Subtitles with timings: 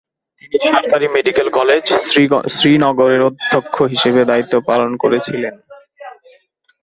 [0.41, 1.85] তিনি সরকারি medical college,
[2.55, 5.53] শ্রীনগরের অধ্যক্ষ হিসেবে দায়িত্ব পালন করেছিলেন।